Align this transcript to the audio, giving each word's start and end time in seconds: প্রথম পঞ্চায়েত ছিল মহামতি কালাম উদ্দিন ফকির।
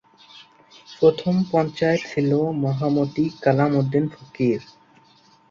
প্রথম 0.91 1.35
পঞ্চায়েত 1.51 2.01
ছিল 2.07 2.31
মহামতি 2.63 3.25
কালাম 3.43 3.71
উদ্দিন 3.75 4.05
ফকির। 4.13 4.59